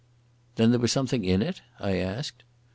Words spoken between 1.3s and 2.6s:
it?" I asked.